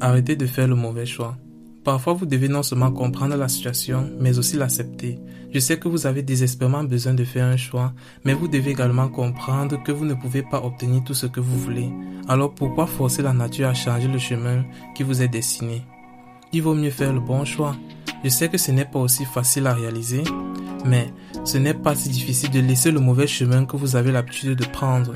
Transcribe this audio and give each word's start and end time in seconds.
Arrêtez 0.00 0.36
de 0.36 0.46
faire 0.46 0.68
le 0.68 0.74
mauvais 0.74 1.06
choix. 1.06 1.36
Parfois, 1.84 2.14
vous 2.14 2.26
devez 2.26 2.48
non 2.48 2.62
seulement 2.62 2.90
comprendre 2.90 3.36
la 3.36 3.48
situation, 3.48 4.10
mais 4.18 4.38
aussi 4.38 4.56
l'accepter. 4.56 5.20
Je 5.54 5.60
sais 5.60 5.78
que 5.78 5.88
vous 5.88 6.06
avez 6.06 6.22
désespérément 6.22 6.82
besoin 6.82 7.14
de 7.14 7.24
faire 7.24 7.46
un 7.46 7.56
choix, 7.56 7.92
mais 8.24 8.34
vous 8.34 8.48
devez 8.48 8.72
également 8.72 9.08
comprendre 9.08 9.82
que 9.82 9.92
vous 9.92 10.04
ne 10.04 10.14
pouvez 10.14 10.42
pas 10.42 10.62
obtenir 10.62 11.04
tout 11.04 11.14
ce 11.14 11.26
que 11.26 11.40
vous 11.40 11.58
voulez. 11.58 11.88
Alors 12.28 12.54
pourquoi 12.54 12.86
forcer 12.86 13.22
la 13.22 13.32
nature 13.32 13.68
à 13.68 13.74
changer 13.74 14.08
le 14.08 14.18
chemin 14.18 14.64
qui 14.96 15.04
vous 15.04 15.22
est 15.22 15.28
destiné? 15.28 15.82
Il 16.52 16.62
vaut 16.62 16.74
mieux 16.74 16.90
faire 16.90 17.12
le 17.12 17.20
bon 17.20 17.44
choix. 17.44 17.76
Je 18.24 18.28
sais 18.28 18.48
que 18.48 18.58
ce 18.58 18.72
n'est 18.72 18.84
pas 18.84 18.98
aussi 18.98 19.24
facile 19.24 19.66
à 19.68 19.74
réaliser, 19.74 20.24
mais 20.84 21.12
ce 21.44 21.58
n'est 21.58 21.74
pas 21.74 21.94
si 21.94 22.08
difficile 22.08 22.50
de 22.50 22.60
laisser 22.60 22.90
le 22.90 23.00
mauvais 23.00 23.28
chemin 23.28 23.64
que 23.64 23.76
vous 23.76 23.94
avez 23.94 24.10
l'habitude 24.10 24.58
de 24.58 24.66
prendre. 24.66 25.14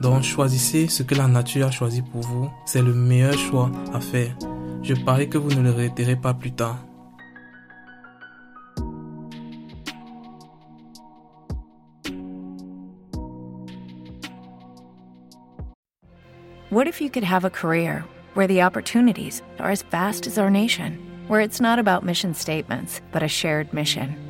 Donc 0.00 0.22
choisissez 0.22 0.88
ce 0.88 1.02
que 1.02 1.14
la 1.14 1.28
nature 1.28 1.66
a 1.66 1.70
choisi 1.70 2.02
pour 2.02 2.22
vous. 2.22 2.50
C'est 2.64 2.82
le 2.82 2.94
meilleur 2.94 3.36
choix 3.36 3.70
à 3.92 4.00
faire. 4.00 4.34
Je 4.82 4.94
parie 4.94 5.28
que 5.28 5.36
vous 5.36 5.50
ne 5.50 5.60
le 5.60 5.70
regretterez 5.70 6.16
pas 6.16 6.32
plus 6.32 6.52
tard. 6.52 6.78
What 16.70 16.86
if 16.86 17.00
you 17.00 17.10
could 17.10 17.24
have 17.24 17.44
a 17.44 17.50
career 17.50 18.04
where 18.34 18.46
the 18.46 18.62
opportunities 18.62 19.42
are 19.58 19.72
as 19.72 19.82
vast 19.82 20.28
as 20.28 20.38
our 20.38 20.50
nation, 20.50 20.98
where 21.26 21.40
it's 21.40 21.60
not 21.60 21.80
about 21.80 22.04
mission 22.04 22.32
statements, 22.32 23.00
but 23.10 23.24
a 23.24 23.28
shared 23.28 23.74
mission? 23.74 24.29